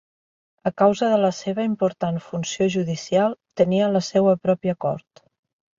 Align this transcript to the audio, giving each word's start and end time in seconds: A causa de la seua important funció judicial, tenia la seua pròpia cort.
A 0.69 0.71
causa 0.81 1.09
de 1.11 1.19
la 1.25 1.29
seua 1.41 1.65
important 1.71 2.17
funció 2.31 2.71
judicial, 2.77 3.37
tenia 3.63 3.95
la 3.99 4.05
seua 4.13 4.37
pròpia 4.49 4.79
cort. 4.87 5.29